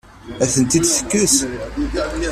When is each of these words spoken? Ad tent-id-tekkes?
Ad 0.43 0.49
tent-id-tekkes? 0.53 1.35